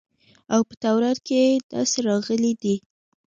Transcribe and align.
او 0.53 0.61
په 0.69 0.73
تورات 0.83 1.17
کښې 1.27 1.43
داسې 1.71 1.97
راغلي 2.09 2.53
دي. 2.61 2.75